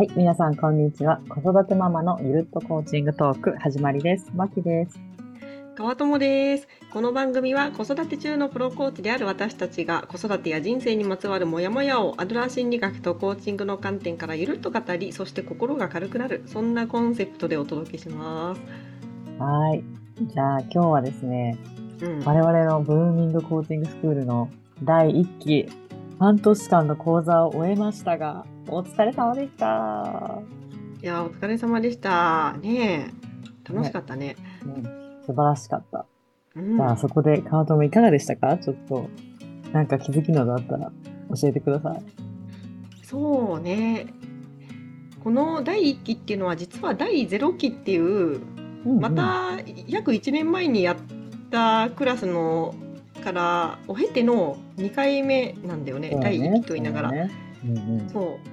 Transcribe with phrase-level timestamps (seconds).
[0.00, 1.20] はい、皆さん、こんにちは。
[1.28, 4.32] 子育てママのゆるっとコーチングトーク、始まりです。
[4.34, 4.98] まきです。
[5.76, 6.68] 川友です。
[6.90, 18.62] この番組は子育て中のプロコーチである私たちが子育てや人生にまつわるモヤモヤをアドラー心理学とコーチングの観点からゆるっと語り、そして心が軽くなる、そんなコンセプトでお届けします。
[19.38, 19.84] はい。
[20.18, 21.58] じゃあ、今日はですね、
[22.00, 22.24] うん。
[22.24, 24.48] 我々のブーミングコーチングスクールの
[24.82, 25.68] 第1期、
[26.20, 30.42] 半年間の講座を終えましたが、お疲れ様でした。
[31.02, 32.58] いやー、お疲れ様でした。
[32.60, 33.10] ね
[33.66, 33.72] え。
[33.72, 34.36] 楽しかったね。
[34.66, 34.82] うん、
[35.24, 36.04] 素晴らしかった。
[36.56, 36.76] うん。
[36.76, 38.58] じゃあ、そこで、川友いかがでしたか？
[38.58, 39.08] ちょっと、
[39.72, 40.92] なんか気づきのがあったら
[41.40, 42.02] 教えてください。
[43.02, 44.08] そうね。
[45.24, 50.96] この第1期っていうのは実は第0期っていううんうんま、た約1年前にやっ
[51.50, 52.74] たクラスの
[53.20, 57.10] からを経ての2回目なんだよねね第1期と言いながら。
[57.10, 57.30] そうだね
[57.64, 58.50] うんうんそう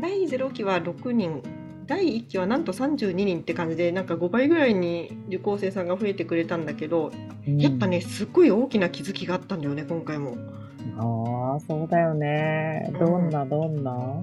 [0.00, 1.42] 第0期は6人
[1.86, 7.12] 第1期はなんと32人って感じでなんか5倍ぐらいに受講生さんが増えてくれたんだけど、
[7.46, 10.36] うんやっぱねすっごい大きな気づきがあったんだよね今回も。
[10.96, 12.88] ああ、そうだよね。
[13.00, 14.22] どんな、どんな？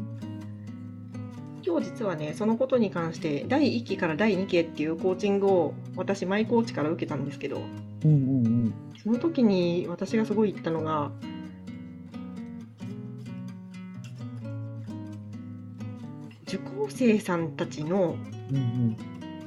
[1.66, 7.62] 今日実はねそのことに関して第1期から第2期へっていうコーチングを私マイコーチから受けたんですけど
[8.06, 8.74] うんうんうん。
[9.04, 11.12] その時に私がすごい言ったのが
[16.44, 18.16] 受講生さんたちの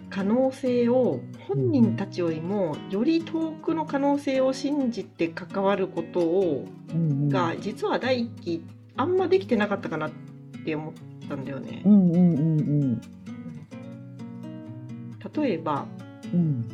[0.08, 6.68] 可能性を本人たちよりもより遠くの可能性を信じて関わることを
[7.28, 8.64] が実は第1期
[8.96, 10.10] あんまできてなかったかなっ
[10.64, 10.94] て思っ
[11.28, 11.82] たんだよね。
[15.34, 15.86] 例えば
[16.32, 16.68] うん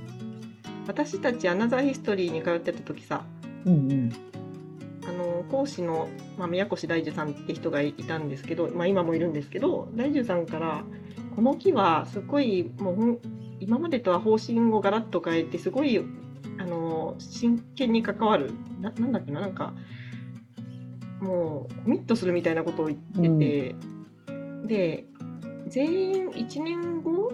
[0.89, 3.25] 私たちアナザーヒストリーに通ってた時さ
[3.64, 4.12] うんうん。
[5.06, 10.83] あの講師の、まあ、宮越大樹さんって人がいたんですけど、まあ、今もいるんですけど大樹さんから
[11.36, 13.20] 「この木はすごいもう
[13.61, 16.05] 今までとは方針をガラッと変えてすごい
[16.58, 19.73] あの真剣に関わるななんだっけななんか
[21.20, 23.74] もうコミットするみたいなことを言ってて、
[24.67, 25.07] で
[25.68, 27.33] 全員1年後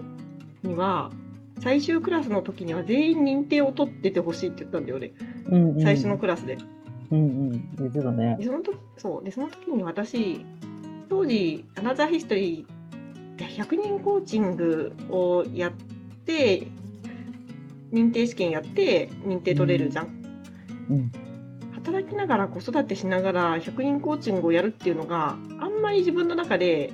[0.63, 1.11] には
[1.59, 5.13] 最終クラスの時には全員認定を取っててほしいって言ったんだよね。
[5.49, 5.81] うんうん。
[5.81, 6.57] 最初のクラスで。
[7.11, 7.23] うんう
[7.55, 7.75] ん。
[7.77, 8.35] 言ってたね。
[8.39, 9.23] でその時そう。
[9.23, 10.45] でその時に私
[11.09, 15.71] 当時アナザーヒストリーで100人コーチングをやっ
[16.25, 16.67] て
[17.91, 20.07] 認定試験やって認定取れるじゃん、
[20.89, 21.11] うん。
[21.73, 26.93] 働きながら子育てしながら100人コーチングをやるっていうのがあんまり自分の中で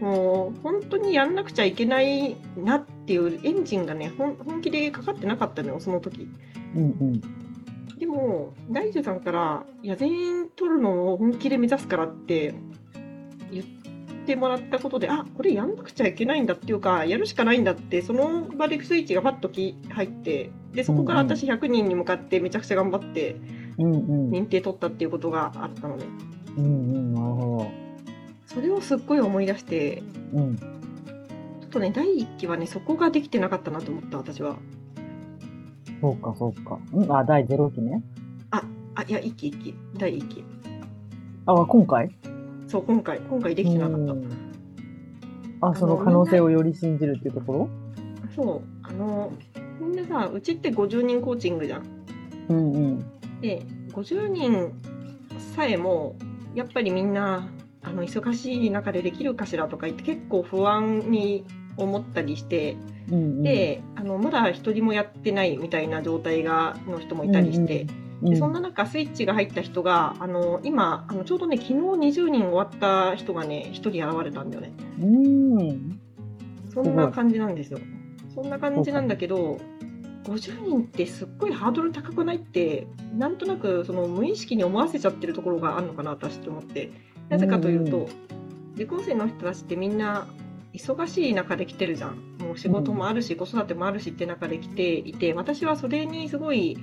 [0.00, 6.28] もう本当にやんなくちゃいけないなっていうエンジンがね本本気でかかってなかったのよその時。
[6.74, 7.20] うんうん。
[7.98, 12.54] でも大樹さんから「いや全員取るのを本気で目指すから」って
[13.50, 13.64] 言っ
[14.26, 23.36] てもらったことであこれやんなくちゃいけないんだっていうかやるしかないんだってその場でスイッチがパッとき入ってでそこから私100人に向かってめちゃくちゃ頑張って
[23.78, 24.30] うんうん。
[24.30, 26.06] 認定取ったっていうことがあったのね。
[26.56, 27.70] うんうんなるほ
[28.46, 30.79] それをすっごい思い出してどうん
[31.70, 34.56] とね第1期はねそこができてなかったなと思った私は。
[36.00, 36.78] そうかそうか。
[36.92, 38.02] うんあ第0期ね。
[38.50, 38.62] あ
[39.04, 39.74] いや1期1期。
[39.96, 40.44] 第1期。
[41.46, 42.10] あ今回？
[42.66, 43.20] そう今回。
[43.20, 44.12] 今回できてなかった。
[44.12, 44.28] うん。
[45.62, 47.68] あその可能性をより信じるっていうところ？
[48.34, 48.68] そう。
[48.82, 49.32] あの
[49.80, 51.84] みんなさうちって50人コーチングじゃん。
[52.48, 52.98] うんうん。
[53.40, 54.72] で50人
[55.54, 56.16] さえも
[56.54, 57.48] やっぱりみんな
[57.82, 61.46] あの忙しい中でできるかしらとか言って結構不安に
[61.84, 62.76] 思ったりして、
[63.10, 74.72] うんうんであのまだ一人もやってないみたいな状態がの人もいたりして、うんでそんな中スイッチが入った人があの今あのちょうどね昨日20人終わった人がね1人現れたんだよね。
[75.00, 76.00] うん
[76.72, 77.78] そんな感じなんですよ。
[78.34, 79.58] そんな感じなんだけど、
[80.24, 82.86] 50人ってすっごいハードル高くないって、
[83.16, 86.90] なんとなくその無意識に思わせちゃってるところがあるのかな、私って思って。
[87.28, 88.08] なぜかといううんと、
[88.74, 90.26] 受講生の人たちってみんな
[90.72, 92.36] 忙しい中で来てるじゃん。
[92.38, 96.78] もう仕事もあるし、子育てもあるしって中で来ていて、私はそれにすごい、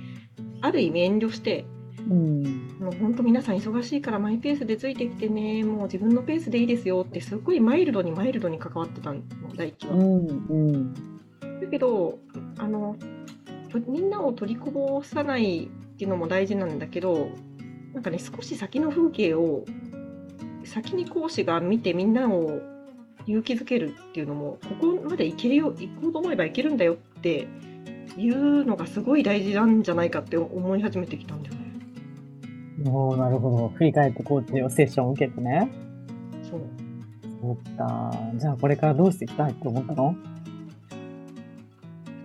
[0.60, 1.66] ある意味遠慮して、
[2.08, 2.42] うん
[2.80, 9.20] もう本当皆さん忙しいからマイペースでついてきてね、もう自分のペースでいいですよってすごいマイルドにマイルドに関わってたの、
[9.56, 9.94] 第一期は。
[9.94, 10.94] うんうん
[11.60, 12.18] だけど
[12.58, 12.96] あの
[13.70, 17.30] とみんなを取りこぼさないっていうのも大事なんだけど
[17.92, 19.64] なんかね少し先の風景を
[20.64, 22.60] 先に講師が見てみんなを
[23.28, 27.46] 勇気づけるっていうのもここまで行けるよ行こうと思えば行けるんだよって
[28.16, 31.60] いうのがすごい大事なんじゃないかって思い始めてきたんだよね。
[32.86, 33.68] おーなるほど。
[33.76, 35.70] 振り返ってコーチをセッションを受けてね。
[36.42, 36.60] そう
[37.40, 38.12] そっか。
[38.36, 40.16] じゃあこれからどうしていきたいって思ったの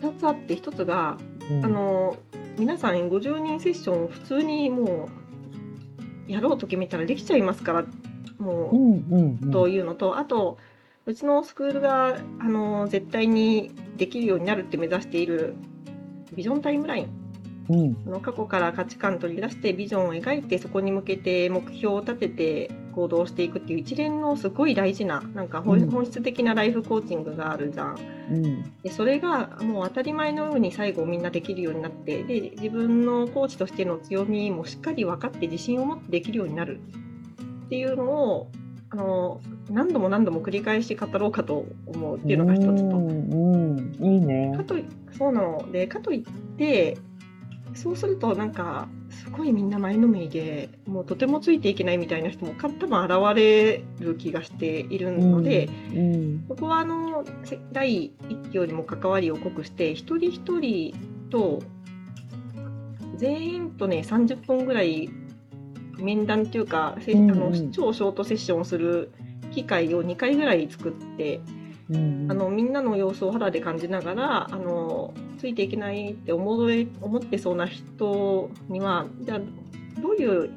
[0.02, 1.18] ？2つあって1つが、
[1.50, 2.18] うんあの
[2.58, 5.10] 皆さん50人セッションを普通にも
[6.28, 7.86] うやろうと決めたらできちゃいますから
[8.38, 9.52] もう、うんうんうん。
[9.52, 10.60] というのとあと
[11.06, 15.56] うちのスクールがあの絶対にできるようになるって目指している
[16.34, 17.24] ビジョンタイムライン
[17.70, 17.98] うん。
[18.08, 27.98] あの過去から価値観取り出してビジョンを描いてそこに向けて目標を立てて行動していくっていう一連のすごい大事ななんか本質的なライフコーチングがあるじゃん。
[28.32, 28.74] うん。
[28.84, 36.80] でそれがもう当たり前のように最後みんなできるようになってで自分のコーチとしての強みもしっかり分かって自信を持ってできるようになる
[37.66, 38.52] っていうのを
[38.94, 39.42] あの
[39.72, 42.72] 何度も何度も繰り返し語ろうかと思うっていうのが一つと。
[42.74, 43.96] うん、うん。
[44.00, 44.64] いいねか。
[44.64, 44.86] とい
[45.18, 46.96] そうなのでかといって
[47.74, 56.46] そうするとなんかすごいみんな前のめりでもうとてもついていけないみたいな人もか多分現れる気がしているので、うん。
[56.48, 60.94] ここはあのせ第1期よりも関わりを濃くして一人一人
[61.32, 61.64] と
[63.18, 65.10] 全員とね30分ぐらい
[65.98, 69.12] 面談っていうか、せうんうんあの超ショートセッションをする
[69.52, 71.42] 機会を2回ぐらい作って。
[71.90, 72.28] うん。
[72.32, 79.40] あのみんなの様子を肌で感じながらあのついていけないって思い思ってそうな人にはじゃあ
[80.02, 80.50] どういう、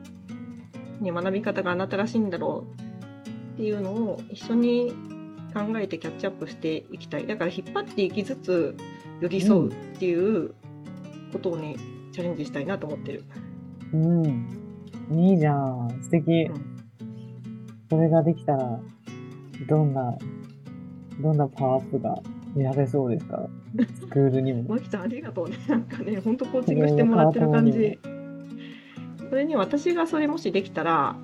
[1.00, 4.92] ね、学び方があなたらしいんだろうっていうのを一緒に
[5.52, 8.76] 考えてキャッチアップしていきたいだから引っ張っていきつつ
[9.20, 10.54] 寄り添うっていう
[11.32, 11.76] ことをね、
[12.12, 13.24] チャレンジしたいなと思ってる。
[13.92, 14.65] うん。
[15.10, 15.98] いいじゃん。
[16.02, 16.30] 素敵。
[16.44, 16.76] うん
[17.88, 18.80] それができたら、
[19.68, 20.18] どんな、
[21.20, 22.20] どんなパワーアップが
[22.56, 23.48] 見られそうですか？
[24.00, 24.64] スクールにも。
[24.74, 25.56] マキちゃんありがとうね。
[25.68, 27.96] なんかね、本当コーチングしてもらってる感じ。
[29.30, 31.14] それに私がそれもしできたら、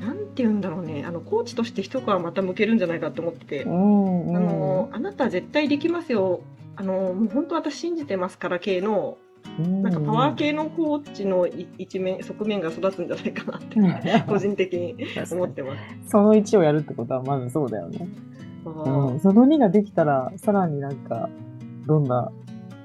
[0.00, 4.36] なんて言うんだろうね、あのコーチとして一皮また向けるんじゃないかと思ってて、うん、うん。
[4.36, 6.42] あのあなた絶対できますよ。
[6.76, 9.18] あのもう本当私信じてますから系の
[9.58, 14.96] なんかパワー系のコーチのい一面側面が育つんじゃないかなって 個人的に
[15.32, 15.74] 思ってま
[16.04, 16.10] す。
[16.10, 18.08] その1をやるってことはまずそうだよね。
[18.64, 19.20] そううん。
[19.20, 21.28] その2ができたら、さらになんか、
[21.86, 22.32] どんな、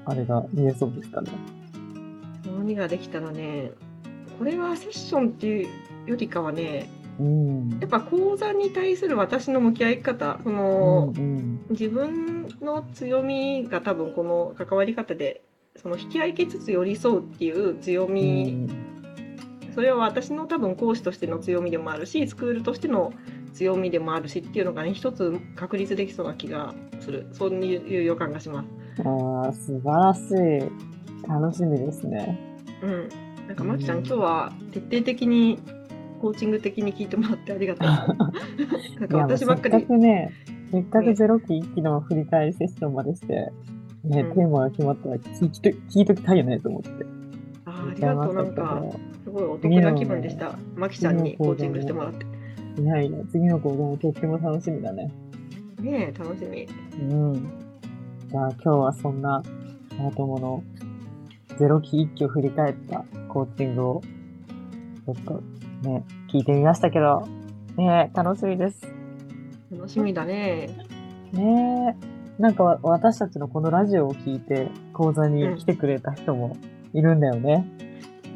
[0.04, 1.30] あれが見えそうですかね。
[2.44, 3.72] その2ができたらね、
[4.38, 5.68] これはセッションっていう
[6.06, 7.68] よりかはね、うん。
[7.80, 11.60] やっぱ講座に対する私の向き合い方、そうんの、うん。
[11.70, 15.42] 自分の強みが多分この関わり方で
[15.76, 18.68] その引き上げつつ寄り添うっていう強み、
[19.74, 23.12] それは私の多分講師としての強みでもあるしスクールとしての
[23.54, 28.68] 強みでもあるしっていうのがね一つ確立できそうな気がするそういう予感がします。
[29.04, 31.02] ああ、素晴らしい。
[31.28, 32.38] 楽しみですね。
[32.82, 33.08] うん、
[33.46, 35.58] なんかまきちゃん、うん今日は徹底的に
[36.20, 37.88] コーチング的に聞いてもらってありがとう。
[39.00, 40.32] なんかいや、もうせっか私ばっかりくね、
[40.70, 43.52] せっかくねゼロ期1期の振り返りセッションまでして、
[44.04, 46.90] ね、うんテーマが決まったら聞きと聞いときたいよねと思って。
[47.64, 48.82] あーありがとうなんか
[49.24, 50.58] すごいお得な気分でした。
[50.74, 52.26] まきちゃんにコーチングしてもらって。
[52.80, 55.12] いやいや、次の講座もとっても楽しみだね。
[55.80, 56.66] ねえ楽しみ。
[57.00, 57.34] うん。
[58.28, 59.42] じゃあ今日はそんな、
[59.98, 60.64] ハートモの
[61.58, 64.02] ゼロ期1期を振り返ったコーチングを、
[65.04, 65.42] ちょっと
[65.88, 67.28] ね、聞いてみましたけど、
[67.76, 68.86] ね楽しみです。
[69.70, 70.70] 楽しみだね。
[71.32, 72.21] ねえ。
[72.38, 76.56] なんかわ私たちのこのラジオを聞いて講座に来てくれた人も
[76.92, 77.66] いるんだよね。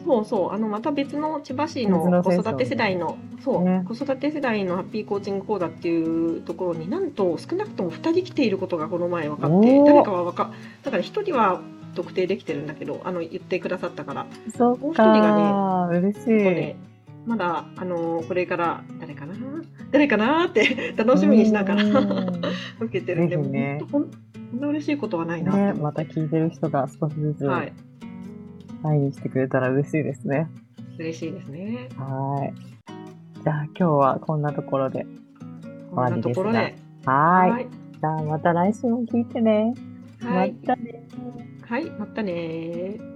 [0.07, 3.85] そうそう、あのまた別の千葉市の子育て世代の、そう、ね。
[3.89, 10.53] 子育て世代のハッピーコーチング講座っていうところになんと少なくとも2人来ていることがこの前分かって、誰かは分か、
[10.85, 11.61] だから1人は
[11.97, 16.31] 特定できてるんだけど、あの言ってくださったから、もう一人か、嬉しい。
[16.31, 16.77] ね、
[17.27, 19.35] まだあのこれから誰かな、
[19.97, 22.31] 誰かなって 楽しみにしながらうん
[22.85, 24.19] 受けてるんで、ねもう本当
[24.51, 27.73] こんな嬉しいことはないなね、また聞いてる人が少しずつはい、
[28.83, 30.49] 会いに来てくれたら嬉しいですね。
[30.99, 31.89] 嬉しいですね。
[31.97, 32.55] はい。
[33.43, 35.07] じゃあ今日はこんなところで。
[35.91, 37.51] こんなところで、はーい。
[37.51, 37.67] はい、
[38.01, 39.75] じゃあまた来週も聞いてね。
[40.21, 41.09] はい、またね。
[41.63, 43.16] はい、またねー。